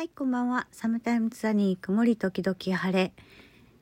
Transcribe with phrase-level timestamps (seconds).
[0.00, 0.66] はい、こんばんは。
[0.72, 3.12] サムタイムズザニー、曇り時々晴れ。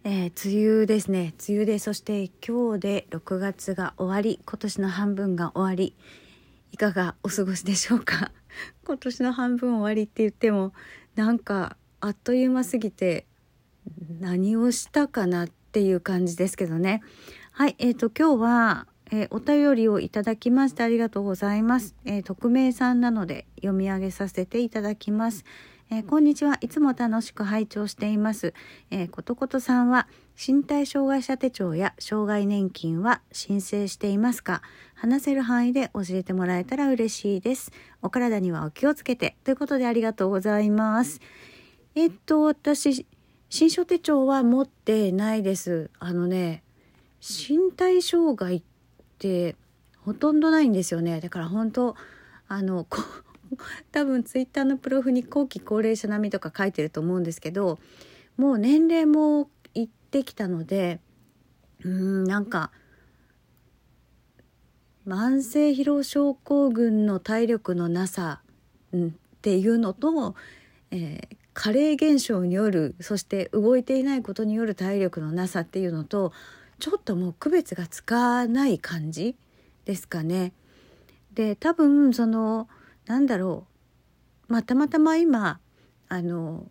[0.03, 1.33] えー、梅雨ですね。
[1.49, 5.94] 梅雨で、そして今日で6月が終わり、今年の半分が終わり。
[6.73, 8.32] いかがお過ごしでしょうか？
[8.84, 10.73] 今年の半分終わりって言っても、
[11.14, 13.25] なんかあっという間すぎて、
[14.21, 17.00] 何をしたかなっていう感じですけどね。
[17.53, 21.95] はい、えっ、ー、と、今日は、えー、お便りをいただきましてありがとうございます。
[22.05, 25.45] えー、匿名さんなので読み上げさせていただきます。
[25.91, 28.53] えー、こんにちはいつも楽しく拝聴しています。
[28.90, 34.61] えー、ことことさんは身体障害者手帳や障害年金は申請していますか？
[34.95, 37.73] 話せる範囲で教えてもらえたら嬉しいです。
[38.03, 41.23] お体にはお気をつけてということでありがとうございます。
[41.95, 43.07] えっと私
[43.48, 45.91] 新書手帳は持ってないです。
[45.98, 46.62] あのね
[47.19, 48.62] 身体障害っ
[49.19, 49.57] て
[50.05, 51.23] ほとんどないんですよね。
[51.23, 51.97] だから本当
[52.47, 53.01] あのこ
[53.93, 57.79] 多分ツイッターのプロフに後期高齢者並みとか書いてると思うんですけど
[58.37, 61.00] もう年齢もいってきたので
[61.84, 62.70] うんなんか
[65.06, 68.42] 慢性疲労症候群の体力のなさ、
[68.92, 70.34] うん、っていうのと、
[70.91, 76.33] えー、加齢現象によるそして動いていないことによる体力のなさっていうのと
[76.78, 79.34] ちょっともう区別がつかない感じ
[79.86, 80.53] ですかね。
[81.33, 82.69] で多分その
[83.09, 83.67] なんだろ
[84.48, 85.59] うまあたまたま今
[86.09, 86.67] あの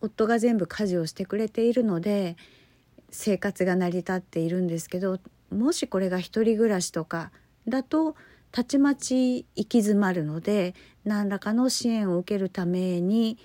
[0.00, 2.36] 夫が全部家事をしてくれているので
[3.10, 5.18] 生活が成り立っているんですけど
[5.50, 7.32] もしこれが一人暮らしとか
[7.66, 8.14] だと
[8.52, 13.38] たちまち行き詰まるので何らかの支援を受けるために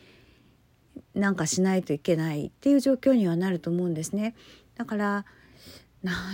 [1.13, 4.35] なんかしないといけないっていう状況にはなると思うんですね。
[4.75, 5.25] だから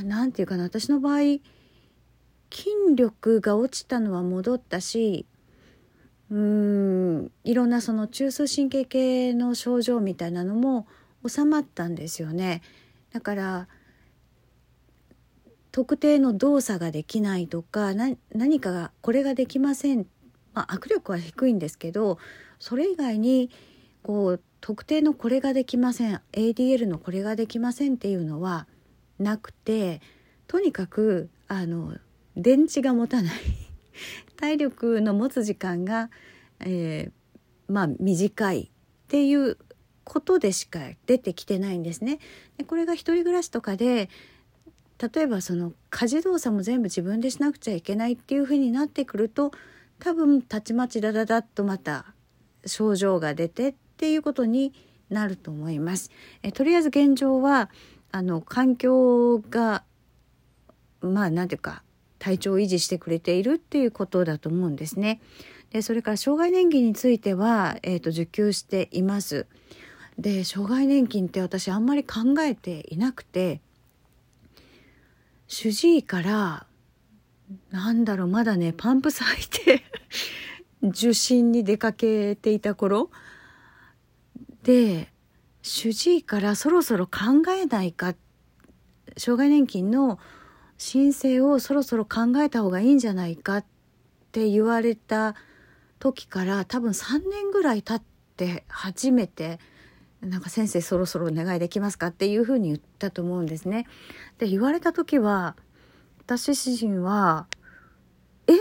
[0.03, 1.19] なんていうかな私の場合
[2.52, 5.25] 筋力が落ちたのは戻ったし
[6.31, 7.31] うーん。
[7.43, 10.88] いろんなその中枢神経系の症状みたいなのも
[11.27, 12.61] 収まったんですよね。
[13.11, 13.67] だから
[15.72, 20.06] 特定の動作ができないとか何かがこれができません、
[20.53, 22.17] まあ、握力は低いんですけど
[22.59, 23.50] それ以外に
[24.03, 26.22] こう特定のこれができません。
[26.33, 28.67] ADL のこれができませんっていうのは
[29.19, 30.01] なくて
[30.47, 31.95] とにかくあの
[32.38, 33.60] 電池が持たない。
[34.38, 36.09] 体力の持つ時間が、
[36.59, 39.57] えー、まあ短いっていう
[40.03, 42.19] ことでしか出てきてないんですね。
[42.57, 44.09] でこれが一人暮らしとかで
[45.13, 49.51] 例えばその家事動作も全部自分でしなくちゃいけないっていうふうになってくると
[50.00, 52.13] 多分たちまちだだだっとまた
[52.66, 54.74] 症状が出てっていうことに
[55.09, 56.12] なると思います。
[56.44, 57.69] えとりあえず現状は
[58.12, 59.84] あの環境が
[61.01, 61.84] まあ何ていうか
[62.21, 65.19] 体調を維持してくれているっていうことだと思うんですね。
[65.71, 69.47] でそれから障害年金については、えーと、受給しています。
[70.19, 73.59] で障害年金って私あんまり考えていなくて
[75.47, 76.67] 主治医から
[77.71, 79.83] なんだろうまだねパンプス履いて
[80.83, 83.09] 受診に出かけていた頃
[84.61, 85.11] で
[85.63, 88.13] 主治医からそろそろ考えないか
[89.17, 90.19] 障害年金の
[90.81, 93.66] 申請をそろそろ考えた方がいいんじゃないかっ
[94.31, 95.36] て言われた
[96.00, 98.02] 時から多分3年ぐらい経っ
[98.36, 99.59] て初めて
[100.22, 103.86] なんか先生そろそろお願いできますかっていうふうに言ったと思うんですね。
[104.40, 105.56] で言われた時は
[106.18, 107.46] 私自身は
[108.50, 108.53] 「え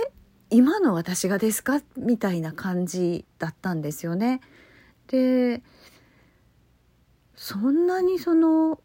[0.50, 4.42] 今の私がですか?」みたいな感じだったんですよね。
[5.06, 5.62] で
[7.34, 8.78] そんなにその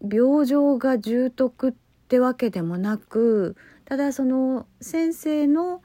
[0.00, 3.54] 病状が重篤ってってわけでもなく
[3.84, 5.82] ただその先生の、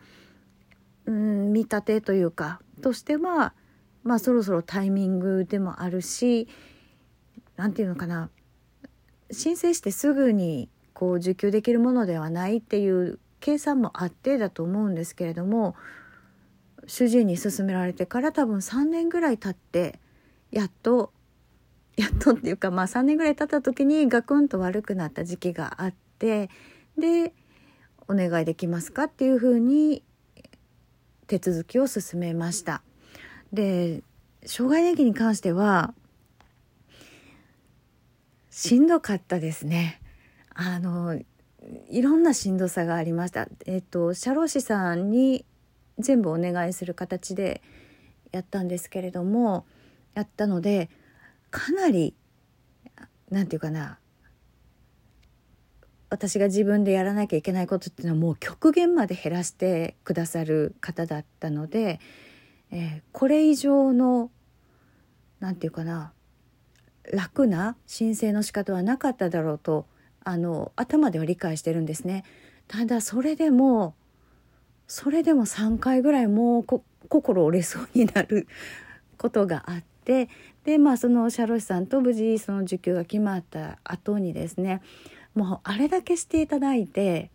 [1.06, 3.53] うん、見立てというかとしては
[4.03, 6.47] まあそろそろタイミングでもあるし
[7.57, 8.29] 何て言うのかな
[9.31, 15.75] 申請してすぐにこう受給できるものではないっていう計算もあってだと思うんですけれども
[16.88, 20.00] 主治医に勧められてから多分3年ぐらい経って
[20.51, 21.12] やっと
[21.97, 26.49] やっとっていうかまあ3年ぐらい経った時にガクンと悪くなった時期があって
[26.97, 27.33] で
[28.07, 29.03] お願いできますか？
[29.03, 30.03] っていうふうに
[31.27, 32.81] 手続きを進めました。
[33.51, 34.03] で
[34.45, 35.93] 障害年金に関しては
[38.49, 39.99] しんどかったですね。
[40.53, 41.19] あの
[41.89, 43.49] いろんなしんどさがありました。
[43.65, 45.45] えっと社労士さんに
[45.99, 47.61] 全部お願いする形で
[48.31, 49.65] やったんですけれども
[50.13, 50.89] やったので
[51.51, 52.15] かなり
[53.29, 53.99] 何て言うかな
[56.13, 62.00] 私が自分でやらなきゃいけないことっていうのはもう極限まで減らしてくださる方だったので、
[62.69, 64.30] えー、これ以上の
[65.39, 66.13] 何て言うかな
[67.12, 69.88] 楽な申請の仕方はなかっただろうと
[70.24, 72.25] あの頭では理解してるんですね。
[72.68, 73.95] ただそれでも
[74.88, 76.63] それでも3回ぐらいもう
[77.09, 78.48] 心折れそうになる
[79.18, 80.30] ことがあって
[80.63, 84.83] でまあその社労士さんと無事その受給が決まった後にですね
[85.35, 87.31] もうあれだけしていただいて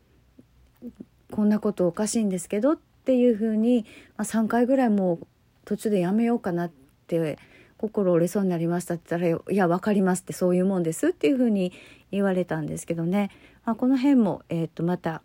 [1.31, 3.85] こんなことおかしいんですけどっていうふうに、
[4.17, 5.27] まあ、3回ぐらいもう
[5.65, 6.71] 途中でやめようかなっ
[7.07, 7.39] て
[7.77, 11.73] 心折れそうになりましたって言ったら「いや分かります」ってそういうもんですっていうふうに
[12.11, 13.31] 言われたんですけどね、
[13.65, 15.23] まあ、この辺も、えー、とまた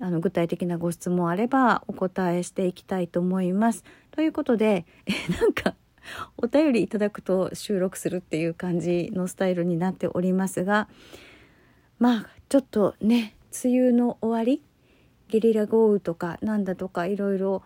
[0.00, 3.84] あの具体的なご質問あればお答えしていきたいと思います。
[4.10, 5.76] ということで、えなんか
[6.36, 10.88] お便りいただくと収録するっていう感じのスタイルになっておりますが
[12.02, 14.60] まあちょっとね梅雨の終わり
[15.28, 17.62] ゲリラ豪雨とかなんだとかいろいろ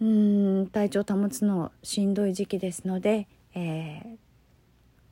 [0.00, 4.16] うん体調保つのしんどい時期ですので、えー、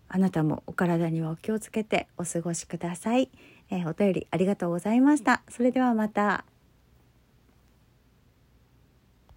[0.09, 3.29] あなたもお体にはお気をつけてお過ごしください、
[3.69, 5.43] えー、お便りありがとうございました。
[5.51, 6.47] それではまた。